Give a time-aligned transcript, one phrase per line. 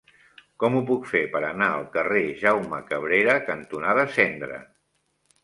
[0.61, 4.61] Com ho puc fer per anar al carrer Jaume Cabrera cantonada Cendra?